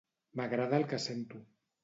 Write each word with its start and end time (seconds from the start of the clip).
M'agrada 0.39 0.79
el 0.81 0.87
que 0.95 1.01
sento. 1.05 1.45